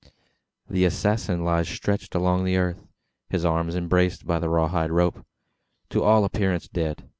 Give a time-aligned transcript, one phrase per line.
[0.67, 2.79] The assassin lies stretched along the earth
[3.29, 5.23] his arms embraced by the raw hide rope
[5.91, 7.07] to all appearance dead.